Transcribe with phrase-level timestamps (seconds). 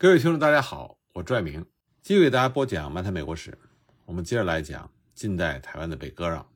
[0.00, 1.66] 各位听众，大家好，我拽明，
[2.02, 3.50] 继续给大家播讲《漫谈美国史》。
[4.04, 6.48] 我们接着来讲近代台湾的被割让。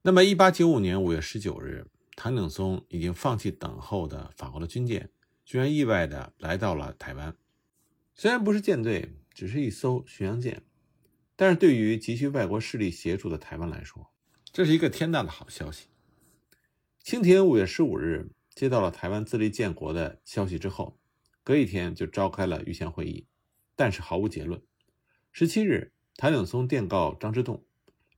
[0.00, 5.10] 那么，一八九五年五月十九日，唐景崧已经放弃等候的法国的军舰，
[5.44, 7.34] 居然意外的来到了台湾。
[8.14, 10.62] 虽然不是舰队，只是一艘巡洋舰，
[11.34, 14.12] 但是对于急需外国势力协助的台湾来说，
[14.52, 15.88] 这是一个天大的好消息。
[17.02, 20.96] 清廷五月十五日接到了台湾自立建国的消息之后，
[21.44, 23.26] 隔一天就召开了御前会议，
[23.76, 24.62] 但是毫无结论。
[25.30, 27.66] 十七日，谭景松电告张之洞，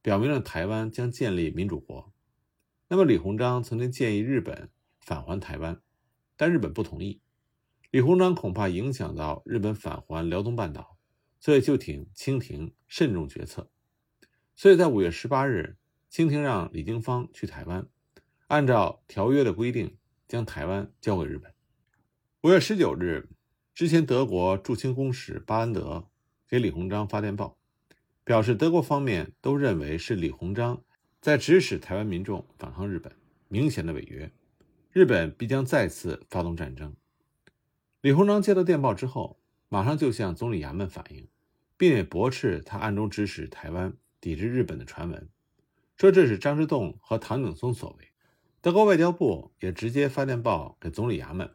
[0.01, 2.13] 表明了台湾将建立民主国。
[2.87, 4.71] 那么李鸿章曾经建议日本
[5.01, 5.83] 返还台湾，
[6.37, 7.21] 但日本不同意。
[7.91, 10.97] 李鸿章恐怕影响到日本返还辽东半岛，
[11.41, 13.69] 所以就请清廷慎重决策。
[14.55, 15.77] 所以在五月十八日，
[16.09, 17.89] 清廷让李经方去台湾。
[18.47, 19.97] 按照条约的规定，
[20.29, 21.56] 将台湾交给日本。
[22.47, 23.29] 五月十九日，
[23.75, 26.07] 之前德国驻清公使巴恩德
[26.49, 27.59] 给李鸿章发电报，
[28.23, 30.81] 表示德国方面都认为是李鸿章
[31.21, 33.13] 在指使台湾民众反抗日本，
[33.49, 34.31] 明显的违约，
[34.93, 36.95] 日本必将再次发动战争。
[38.01, 41.27] 李鸿章接到电报之后，马上就向总理衙门反映，
[41.77, 45.29] 并且驳斥他暗中指使台湾抵制日本的传闻，
[45.97, 48.13] 说这是张之洞和唐景崧所为。
[48.61, 51.51] 德国外交部也直接发电报给总理衙门，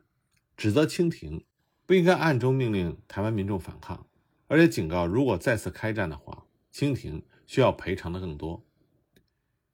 [0.61, 1.43] 指责清廷
[1.87, 4.05] 不应该暗中命令台湾民众反抗，
[4.45, 8.63] 而且警告，如果再次开战的话，清廷需要赔偿的更多。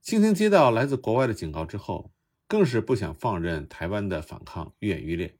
[0.01, 2.09] 清廷接到来自国外的警告之后，
[2.47, 5.35] 更是不想放任台湾的反抗愈演愈烈。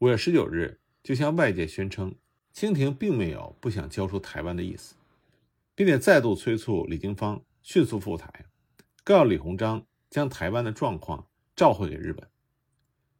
[0.00, 2.16] 五月十九日，就向外界宣称，
[2.52, 4.96] 清廷并没有不想交出台湾的意思，
[5.76, 8.46] 并且再度催促李经方迅速赴台，
[9.04, 9.86] 更要李鸿章。
[10.10, 12.28] 将台湾的状况召回给日本。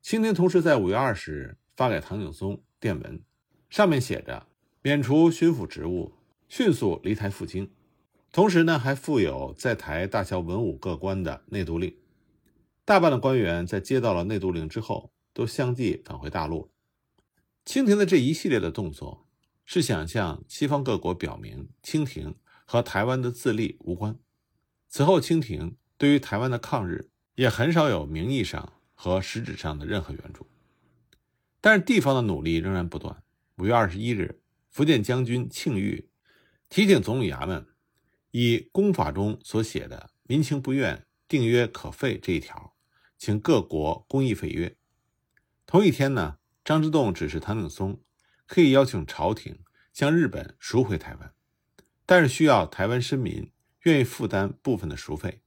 [0.04, 3.22] 清廷同时在五月二十日发给唐景崧电文，
[3.70, 4.46] 上面写着
[4.82, 6.12] 免除巡抚职务，
[6.46, 7.72] 迅速离台赴京。
[8.30, 11.96] 同时呢，还附有在台大小文武各官的内督令。
[12.84, 16.70] 大半的官员在接到了内督令之后，都相继返回大陆。
[17.64, 19.26] 清廷的这一系列的动作，
[19.64, 22.34] 是想向西方各国表明，清廷
[22.66, 24.18] 和台湾的自立无关。
[24.86, 25.78] 此后，清廷。
[25.96, 28.73] 对于台湾的抗日，也很少有名义上
[29.04, 30.46] 和实质上的任何援助，
[31.60, 33.22] 但是地方的努力仍然不断。
[33.56, 36.08] 五月二十一日，福建将军庆玉
[36.70, 37.66] 提醒总理衙门，
[38.30, 42.74] 以公法中所写的“民情不愿，定约可废”这一条，
[43.18, 44.74] 请各国公议废约。
[45.66, 47.98] 同一天呢，张之洞指示唐景崧，
[48.46, 49.58] 可以邀请朝廷
[49.92, 51.34] 向日本赎回台湾，
[52.06, 55.42] 但是需要台湾绅民愿意负担部分的赎费。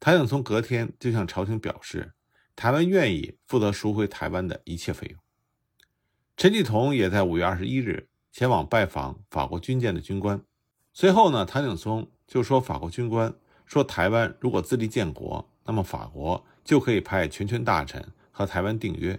[0.00, 2.14] 谭景崧隔天就向朝廷表示，
[2.60, 5.18] 台湾愿意负责赎回台湾的一切费用。
[6.36, 10.42] 陈继同也在五月二十一日前往拜访法国军舰的军官。
[10.92, 13.32] 随后呢，谭景崧就说，法国军官
[13.64, 19.18] 说，台湾如果自立建国，那么法国就可以派全权大臣和台湾订约。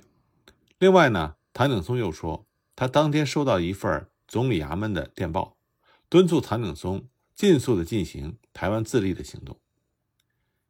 [0.77, 5.57] 另外呢，谭景崧又说，他当天收到一份总理衙门的电报，
[6.07, 9.57] 敦促谭景崧尽速的进行台湾自立的行动。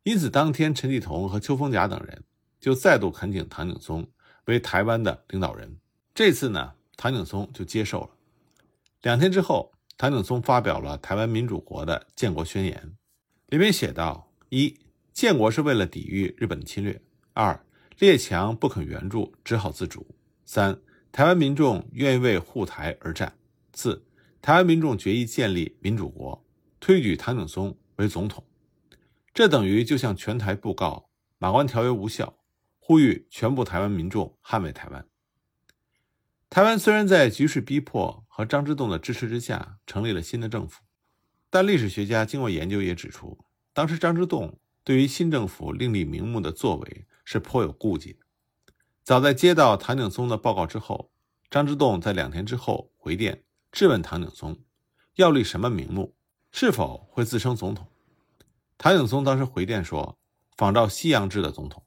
[0.03, 2.23] 因此，当天陈济彤和邱逢甲等人
[2.61, 4.07] 就再度恳请唐景崧
[4.45, 5.77] 为台湾的领导人。
[6.13, 8.09] 这次呢，唐景崧就接受了。
[9.01, 12.95] 两天之后，唐景崧发表了台湾民主国的建国宣言，
[13.47, 14.79] 里面写道：一、
[15.11, 16.93] 建国是为了抵御日本的侵略；
[17.33, 17.65] 二、
[17.97, 20.01] 列强不肯援助，只好自主；
[20.45, 20.79] 三、
[21.11, 23.29] 台湾民众愿意为护台而战；
[23.73, 24.05] 四、
[24.41, 26.45] 台湾民众决议建立民主国，
[26.79, 28.43] 推举唐景崧为总统。
[29.33, 32.35] 这等于就向全台布告马关条约无效，
[32.83, 35.05] 呼吁全部台湾民众捍卫台湾。
[36.49, 40.81] 台湾虽然在局势逼迫和张之洞的支持之下成立了新的政府，
[41.49, 48.19] 但历史学家经过研究也指出，当时张之洞对于新政府另立名目的作为是颇有顾忌。
[49.03, 51.11] 早在接到唐景崧的报告之后，
[51.49, 54.57] 张之洞在两天之后回电质问唐景崧，
[55.15, 56.15] 要立什么名目，
[56.51, 57.87] 是否会自称总统。
[58.77, 60.19] 唐景崧当时回电说
[60.57, 61.85] ：“仿照西洋制的总统。”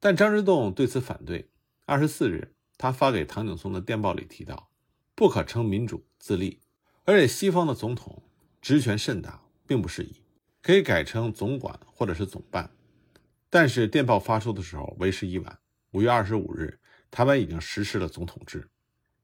[0.00, 1.50] 但张之洞对此反对。
[1.84, 4.70] 二十四日，他发给唐景崧的电报里提到
[5.16, 6.60] ：“不可称民主自立，
[7.04, 8.22] 而且西方的总统
[8.60, 10.22] 职权甚大，并不适宜，
[10.62, 12.70] 可以改称总管或者是总办。”
[13.50, 15.58] 但是电报发出的时候为时已晚。
[15.92, 16.78] 五月二十五日，
[17.10, 18.70] 台湾已经实施了总统制，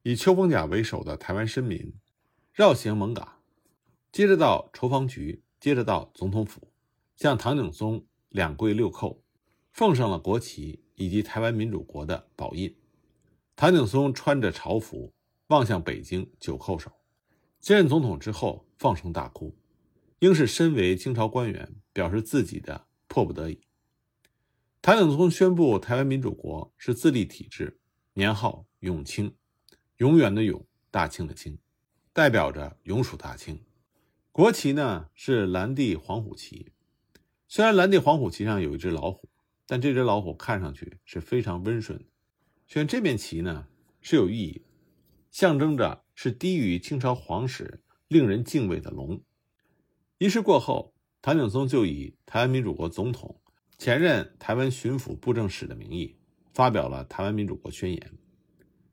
[0.02, 1.94] 以邱逢甲为首的台湾绅民
[2.52, 3.38] 绕行蒙嘎，
[4.10, 5.42] 接着到筹防局。
[5.60, 6.70] 接着到总统府，
[7.16, 9.20] 向唐景崧两跪六叩，
[9.74, 12.76] 奉上了国旗以及台湾民主国的宝印。
[13.56, 15.12] 唐景崧穿着朝服
[15.48, 16.92] 望向北京九叩首，
[17.58, 19.58] 接任总统之后放声大哭，
[20.20, 23.58] 应是身为清朝官员，表示自己的迫不得已。
[24.80, 27.80] 唐景崧宣布台湾民主国是自立体制，
[28.12, 29.34] 年号永清，
[29.96, 31.58] 永远的永，大清的清，
[32.12, 33.60] 代表着永属大清。
[34.30, 36.70] 国旗呢是蓝地黄虎旗，
[37.48, 39.28] 虽然蓝地黄虎旗上有一只老虎，
[39.66, 42.04] 但这只老虎看上去是非常温顺的。
[42.66, 43.66] 选这面旗呢
[44.00, 44.62] 是有意义，
[45.30, 49.22] 象征着是低于清朝皇室、令人敬畏的龙。
[50.18, 53.40] 仪式过后，唐景崧就以台湾民主国总统、
[53.76, 56.16] 前任台湾巡抚布政使的名义，
[56.52, 58.12] 发表了台湾民主国宣言。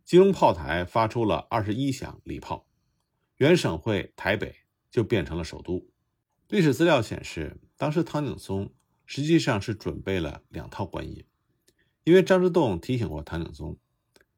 [0.04, 2.68] 金龙炮台发出了二十一响礼炮，
[3.38, 4.56] 原省会台北
[4.90, 5.88] 就变成了首都。
[6.50, 8.70] 历史资料显示，当时唐景崧
[9.14, 11.26] 实际上是准备了两套官印。
[12.06, 13.76] 因为张之洞提醒过唐景崧，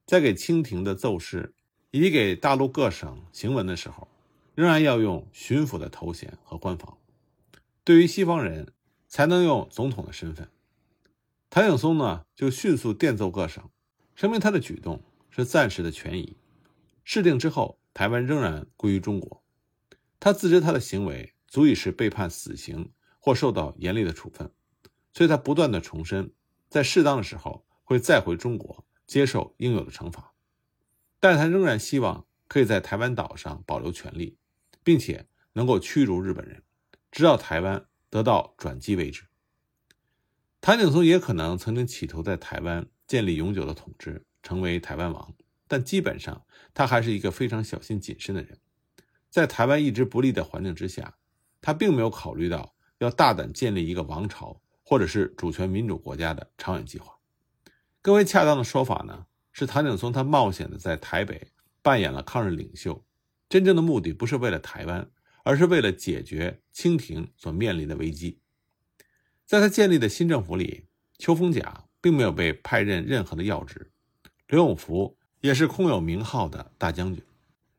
[0.07, 1.53] 在给清廷的奏事
[1.91, 4.07] 以及给大陆各省行文的时候，
[4.55, 6.97] 仍然要用巡抚的头衔和官房。
[7.83, 8.73] 对于西方人，
[9.07, 10.49] 才能用总统的身份。
[11.51, 13.63] 唐景崧呢，就迅速电奏各省，
[14.15, 16.35] 声明他的举动是暂时的权宜，
[17.03, 19.43] 事定之后，台湾仍然归于中国。
[20.19, 24.49] 他自知他的行为足以是被判死刑或受到严厉的处分，
[25.13, 26.33] 所以他不断的重申。
[26.69, 30.33] 在适当的时候会再回中国接受应有的惩罚，
[31.19, 34.37] 但他仍然希望可以在台湾岛上保留权力，
[34.83, 36.63] 并且能够驱逐日本人，
[37.11, 39.25] 直到台湾得到转机为止。
[40.61, 45.35] 谭景松也可能曾经企图在台湾建立永久的统治，成为台湾王，
[45.67, 46.43] 但基本上
[46.73, 48.57] 他还是一个非常小心谨慎的人。
[49.29, 51.17] 在台湾一直不利的环境之下，
[51.61, 54.59] 他并没有考虑到要大胆建立一个王朝。
[54.93, 57.17] 或者是主权民主国家的长远计划，
[57.99, 61.47] 更为恰当的说法呢，是唐景崧他冒险的在台北
[61.81, 63.03] 扮演了抗日领袖，
[63.49, 65.09] 真正的目的不是为了台湾，
[65.43, 68.39] 而是为了解决清廷所面临的危机。
[69.47, 70.85] 在他建立的新政府里，
[71.17, 73.91] 邱逢甲并没有被派任任何的要职，
[74.45, 77.23] 刘永福也是空有名号的大将军。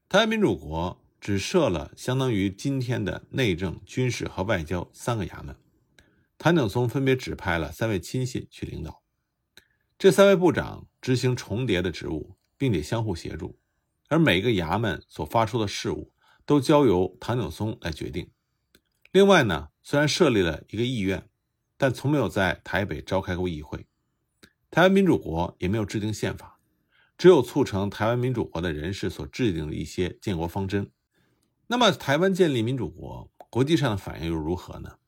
[0.09, 5.55] 台湾民主国只设了相当于今天的内政、军事和外交三个衙门。
[6.45, 9.03] 谭景崧分别指派了三位亲信去领导，
[9.97, 13.59] 这三位部长执行重叠的职务，并且相互协助，
[14.11, 16.13] 而每个衙门所发出的事务
[16.45, 18.31] 都交由唐景崧来决定。
[19.11, 21.27] 另外呢，虽然设立了一个议院，
[21.79, 23.87] 但从没有在台北召开过议会。
[24.71, 26.59] 台湾民主国也没有制定宪法，
[27.17, 30.91] 只有促成台湾民主国的人士所制定的一些建国方针。
[31.69, 34.99] 那么，台湾建立民主国，国际上的反应又如何呢？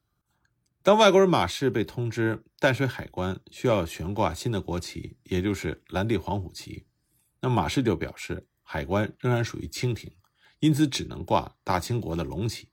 [0.86, 6.86] 当外国人马氏被通知淡水海关需要悬挂新的国旗，也就是蓝地黄虎旗，
[7.40, 10.14] 那马氏就表示海关仍然属于清廷，
[10.60, 12.68] 因此只能挂大清国的龙旗。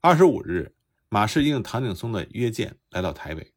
[0.00, 0.74] 二十五日，
[1.10, 3.52] 马氏应唐景崧的约见来到台北，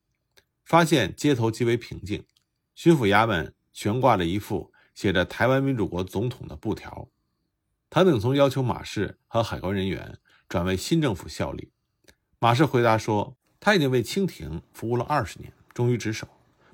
[0.65, 2.25] 发现街头极为平静，
[2.75, 7.07] 巡抚衙门悬挂着一副写着“台湾民主国总统”的布条。
[7.89, 10.19] 唐景崧要求马氏和海关人员
[10.49, 11.71] 转为新政府效力，
[12.37, 13.37] 马氏回答说。
[13.61, 16.27] 他已经为清廷服务了二十年，忠于职守，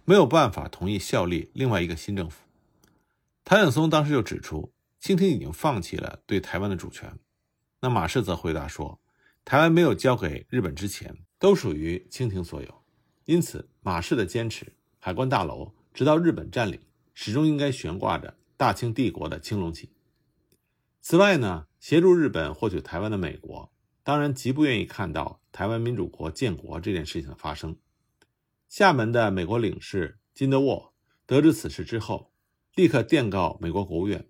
[0.06, 2.46] 没有办法同意效力另外一个新政府。
[3.44, 7.20] 谭景崧当时就指出，清廷已经放弃了对台湾的主权。
[7.82, 9.02] 那马氏则回答说，
[9.44, 12.82] 台湾没有交给日本之前，都属于清廷所有，
[13.26, 16.80] 因此马氏的坚持，海关大楼直到日本占领，
[17.14, 19.90] 始终应该悬挂着大清帝国的青龙旗。
[21.02, 23.70] 此外呢，协助日本获取台湾的美国。
[24.08, 27.76] 当然极不愿意看到台湾民主国建国这件事情的发生。
[28.70, 30.94] 厦门的美国领事金德沃
[31.26, 32.32] 得知此事之后，
[32.74, 34.30] 立刻电告美国国务院，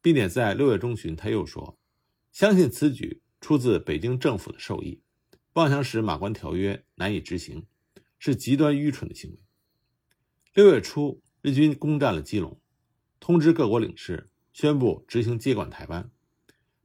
[0.00, 1.78] 并且在六月中旬，他又说
[2.32, 5.02] ：“相信此举出自北京政府的授意，
[5.52, 7.66] 妄想使马关条约难以执行，
[8.18, 9.38] 是极端愚蠢的行为。”
[10.54, 12.58] 六月初，日军攻占了基隆，
[13.18, 16.10] 通知各国领事，宣布执行接管台湾，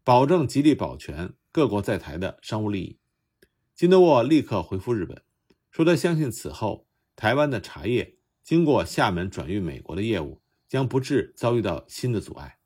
[0.04, 1.34] 保证极力保全。
[1.56, 3.00] 各国在台的商务利益，
[3.74, 5.24] 金德沃立刻回复日本，
[5.72, 6.86] 说他相信此后
[7.16, 12.58] 台湾的茶叶经过厦门转运美国的业务将不致遭遇到新的阻碍。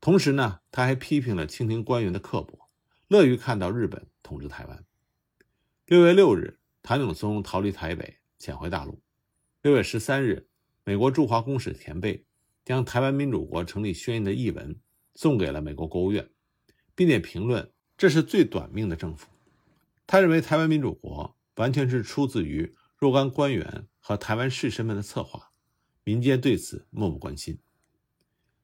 [0.00, 2.70] 同时呢，他还批评了清廷官员的刻薄，
[3.08, 4.84] 乐于看到日本统治台湾。
[5.86, 9.02] 六月六日，谭永松逃离台北，潜回大陆。
[9.62, 10.46] 六月十三日，
[10.84, 12.24] 美国驻华公使田贝
[12.64, 14.78] 将台湾民主国成立宣言的译文
[15.16, 16.30] 送给了美国国务院，
[16.94, 17.68] 并且评论。
[17.96, 19.28] 这是最短命的政府。
[20.06, 25.50] 他认为台湾民主国完全是出自于若干官员和台湾士绅们的策划，
[26.04, 27.58] 民间对此漠不关心。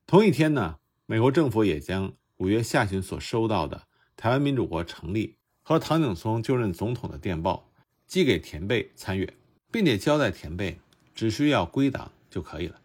[0.07, 7.71] 同一天呢，美国政府也将五月下旬所收到的台湾民主国成立和唐景崧就任总统的电报
[8.07, 9.37] 寄给田贝参阅，
[9.71, 10.79] 并且交代田贝
[11.15, 12.81] 只需要归档就可以了。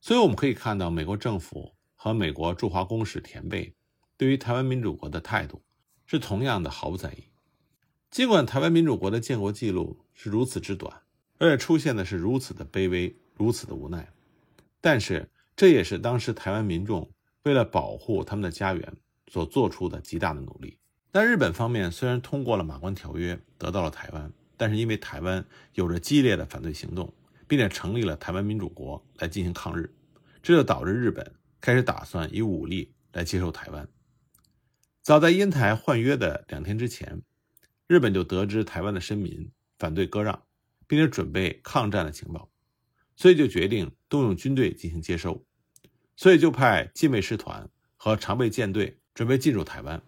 [0.00, 3.74] 所以我们可以看到，美国政府和美国驻华公使田贝
[4.20, 5.62] 对于台湾民主国的态度
[6.04, 7.24] 是同样的毫不在意。
[8.10, 10.94] 尽管台湾民主国的建国记录是如此之短，
[11.38, 14.06] 而且出现的是如此的卑微，如此的无奈，
[14.78, 17.10] 但是这也是当时台湾民众
[17.44, 18.92] 为了保护他们的家园
[19.28, 20.76] 所做出的极大的努力。
[21.10, 27.10] 但日本方面虽然通过了马关条约得到了台湾，但是因为台湾有着激烈的反对行动，
[27.48, 29.90] 并且成立了台湾民主国来进行抗日，
[30.42, 33.88] 这就导致日本开始打算以武力来接收台湾。
[35.10, 37.22] 早在烟台换约的两天之前，
[37.88, 40.44] 日本就得知台湾的绅民反对割让。
[40.86, 42.48] 并且准备抗战的情报，
[43.16, 45.44] 所以就决定动用军队进行接收，
[46.14, 50.00] 所以就派近卫师团和常备舰队准备进入台湾。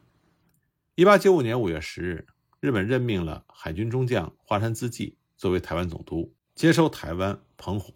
[0.95, 2.27] 一八九五年五月十日，
[2.61, 7.93] 日本任命了海军中将华山资纪作为台湾总督，接收台湾澎湖。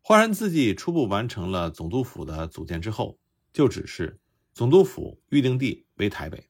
[0.00, 3.16] 华山资纪初步完成了总督府的组建之后，
[3.52, 4.18] 就指示
[4.56, 6.48] 总督府预定地为台北，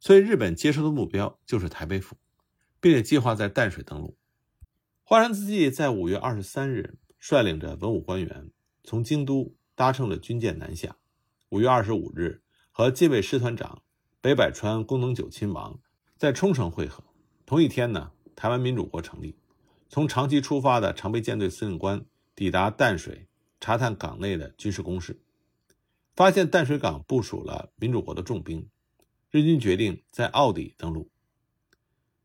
[0.00, 2.16] 所以日本接收的目标就是台北府，
[2.80, 4.16] 并且计划在淡水登陆。
[5.04, 8.50] 华山自纪在五月二十三日率领着文武官员
[8.82, 10.96] 从京都搭乘着军舰南下。
[11.50, 13.82] 五月二十五日，和近卫师团长
[14.20, 15.78] 北百川宫能久亲王
[16.16, 17.04] 在冲绳会合。
[17.46, 19.36] 同一天呢，台湾民主国成立。
[19.88, 23.28] 从长崎出发的常备舰队司令官抵达淡水，
[23.60, 25.20] 查探港内的军事工事，
[26.20, 28.68] 发现淡水港部署了民主国的重兵，
[29.30, 31.10] 日军决定在澳底登陆。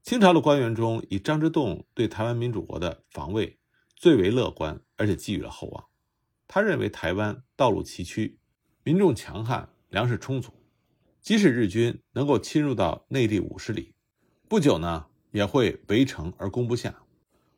[0.04, 3.58] 清朝的官员中，以张之洞对台湾民主国的防卫
[3.96, 5.86] 最为乐观，而且寄予了厚望。
[6.46, 8.36] 他认为台湾道路崎岖，
[8.84, 10.52] 民众强悍，粮食充足，
[11.22, 13.94] 即使日军能够侵入到内地五十里，
[14.50, 17.02] 不久呢也会围城而攻不下。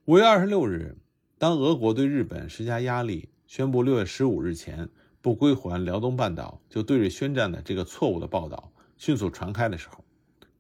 [0.06, 1.00] 五月二十六日，
[1.40, 4.88] 当俄国对日本施加压力，宣布六月十五日前
[5.28, 10.06] 不归还辽东半岛就对日宣战的这个错误的报道迅速传开的时候，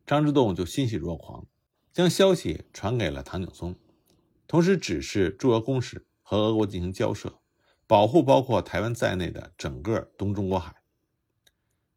[0.05, 1.47] 张之洞就欣喜若狂。
[1.93, 3.75] 将消息传给了唐景崧，
[4.45, 7.39] 同时指示驻俄公使和俄国进行交涉，
[7.87, 10.75] 保护包括台湾在内的整个东中国海。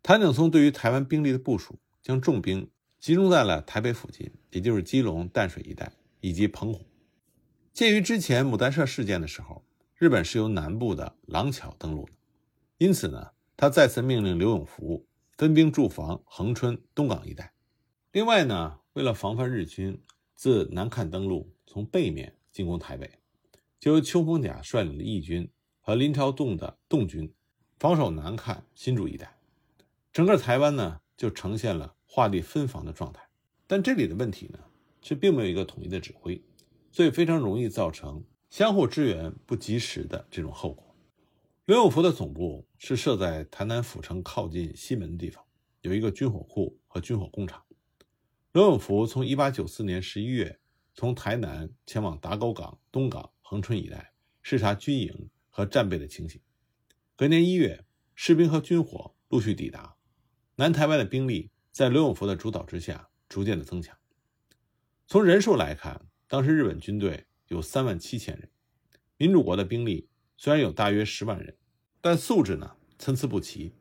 [0.01, 6.87] 唐景崧对于台湾兵力的部署，将重兵集中在了台北附近，也就是基隆、淡水一带以及澎湖。
[7.73, 9.65] 鉴于之前牡丹社事件的时候，
[9.97, 12.13] 日本是由南部的廊桥登陆的，
[12.81, 15.07] 因此呢，他再次命令刘永福
[15.37, 17.55] 分兵驻防恒春、东港一带。
[18.11, 18.81] 另外呢。
[18.95, 20.03] 为了防范日军
[20.35, 23.09] 自南看登陆，从背面进攻台北，
[23.79, 25.49] 就由邱逢甲率领的义军
[25.81, 27.33] 和林朝栋的栋军
[27.79, 29.39] 防守南看新竹一带，
[30.13, 33.23] 整个台湾呢就呈现了划地分防的状态。
[33.69, 34.59] 但这里的问题呢，
[35.01, 36.43] 却并没有一个统一的指挥，
[36.91, 40.90] 所以非常容易造成相互支援不及时的这种后果。
[41.71, 45.45] 刘永福的总部是设在台南府城靠近西门的地方，
[45.83, 47.65] 有一个军火库和军火工厂。
[48.51, 50.61] 刘永福从1894年11月
[50.95, 54.13] 从台南前往打狗港、东港、恒春一带
[54.43, 56.41] 视察军营和战备的情形。
[57.15, 57.85] 隔年一月，
[58.17, 59.95] 士兵和军火陆续抵达，
[60.57, 63.97] 南台湾的兵力在刘永福的主导之下逐渐的增强。
[65.07, 68.51] 从人数来看，当时日本军队有3万七千人，
[69.17, 71.57] 民主国的兵力虽然有大约十万人，
[72.01, 73.73] 但素质呢参差不齐，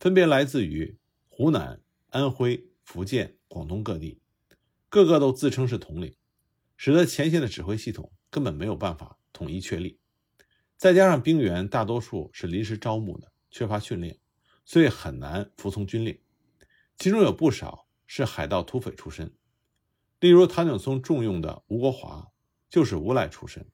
[0.00, 0.96] 分别来自于
[1.28, 3.36] 湖南、安徽、福建。
[3.52, 4.18] 广东各地，
[4.88, 6.16] 个个都自称是统领，
[6.78, 9.98] 使得前线的指挥系统根本没有办法统一确立。
[10.78, 14.18] 再加上兵员大多数是临时招募的，缺乏训练，
[14.64, 16.18] 所以很难服从军令。
[16.96, 19.30] 其中有不少是海盗土匪出身，
[20.18, 22.26] 例如唐景崧重用的吴国华
[22.70, 23.66] 就是无赖出身。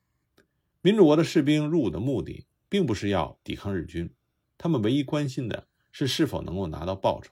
[0.80, 4.10] 民主国的士兵入伍的目的并不是要抵抗日军，
[4.56, 7.30] 他们唯一关心的是是否能够拿到报酬。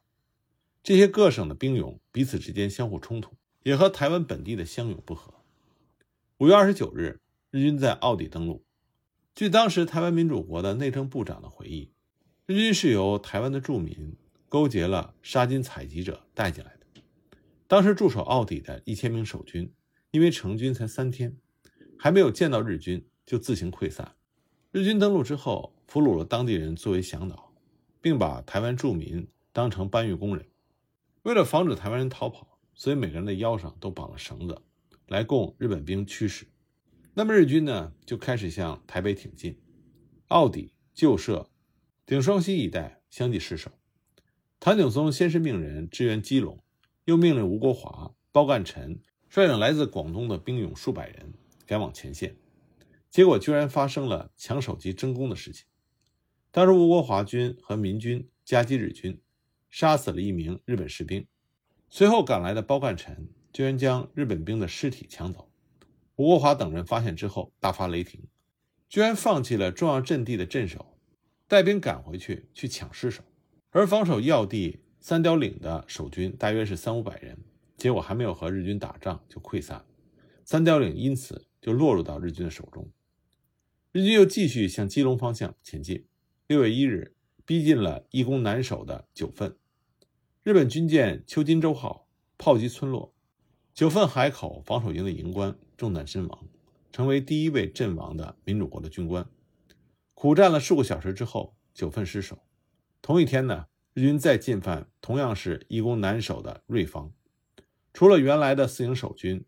[0.82, 5.34] 这些各省的兵勇彼此之间相互冲突，也和台湾本地的乡勇不和。
[6.38, 8.64] 五月二十九日，日军在澳底登陆。
[9.34, 11.90] 据当时台湾民主国的内政部长的回忆，
[12.46, 14.16] 日军是由台湾的住民
[14.48, 17.02] 勾结了杀金采集者带进来的。
[17.66, 19.70] 当时驻守澳底的一千名守军，
[20.10, 21.36] 因为成军才三天，
[21.98, 24.15] 还没有见到日军就自行溃散。
[24.72, 27.52] 日军登陆之后，俘虏了当地人作为向导，
[28.00, 30.46] 并把台湾住民当成搬运工人。
[31.22, 34.60] 为了防止台湾人逃跑，所以每个人的腰上都绑了绳子，
[35.08, 36.46] 来供日本兵驱使。
[37.14, 39.58] 那么日军呢，就开始向台北挺进。
[40.28, 41.48] 澳底、旧社、
[42.04, 43.70] 顶双溪一带相继失守。
[44.60, 46.62] 唐景崧先是命人支援基隆，
[47.04, 51.32] 又命令吴国华、包干臣率领来自广东的兵勇数百人
[51.64, 52.36] 赶往前线，
[53.16, 55.64] 结果居然发生了抢手机争功的事情。
[56.50, 59.18] 当时吴国华军和民军夹击日军，
[59.70, 61.26] 杀死了一名日本士兵。
[61.88, 65.50] 随后赶来的包干臣居然将日本兵的尸体抢走。
[66.16, 68.20] 吴国华等人发现之后大发雷霆，
[68.90, 70.98] 居然放弃了重要阵地的镇守，
[71.48, 73.22] 带兵赶回去去抢尸首。
[73.70, 77.42] 而防守要地三雕岭的守军大约是三五百人，
[77.78, 79.86] 结果还没有和日军打仗就溃散，
[80.44, 82.86] 三雕岭因此就落入到日军的手中。
[83.96, 86.04] 日军又继续向基隆方向前进。
[86.48, 87.14] 六月一日，
[87.46, 89.56] 逼近了易攻难守的九份，
[90.42, 93.14] 日本军舰“秋金州号”炮击村落，
[93.72, 96.46] 九份海口防守营的营官中弹身亡，
[96.92, 99.26] 成为第一位阵亡的民主国的军官。
[100.12, 102.40] 苦战了数个小时之后，九份失守。
[103.00, 107.10] 同一天呢，日军再进犯同样是易攻难守的瑞芳，
[107.94, 109.42] 除了原来的四营守军，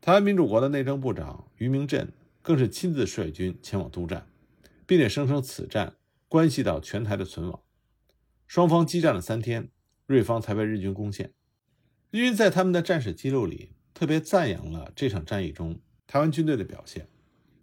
[0.00, 4.26] 台湾民主国的内政部长于明镇更是亲自率军前往督战，
[4.86, 5.96] 并且声称此战。
[6.28, 7.60] 关系到全台的存亡，
[8.46, 9.68] 双方激战了三天，
[10.06, 11.34] 瑞芳才被日军攻陷。
[12.12, 17.08] 日军在他们的战史记录里特别赞扬了这场战役中台湾军队的表现，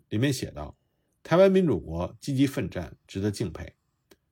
[0.10, 0.78] 里面写道
[1.24, 3.74] ：“台湾民主国积极奋战，值得敬佩，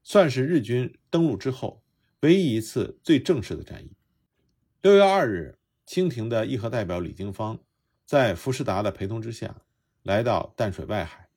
[0.03, 1.81] 算是日军登陆之后
[2.19, 3.95] 唯一一次最正式的战役。”
[4.83, 7.61] 六月二日，清廷的议和代表李经方
[8.05, 9.61] 在福士达的陪同之下
[10.05, 11.27] 来到淡水外海，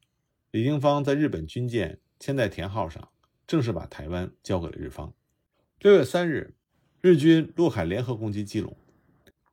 [0.51, 1.99] 李经方在日本军舰。
[2.21, 3.09] 千代田号上
[3.47, 5.15] 正式把台湾交给了日方。
[5.79, 6.55] 六月三日，
[7.01, 8.77] 日军陆海联合攻击基隆，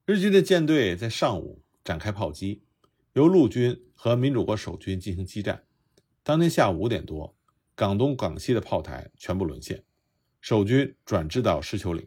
[0.06, 2.64] 日军的舰队在上午展开炮击，
[3.14, 5.64] 由陆军和民主国守军进行激战。
[6.24, 7.38] 当天下午五点多，
[7.74, 9.84] 港东港西的炮台全部沦陷，
[10.42, 12.06] 守军转至到石球岭。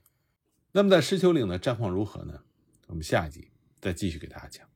[0.72, 2.42] 那么在石球岭的战况如何呢？
[2.88, 4.67] 我们下一集再继续给大家讲。